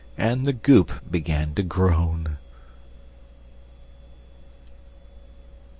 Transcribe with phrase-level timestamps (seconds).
[0.17, 2.39] And the Goop began to groan.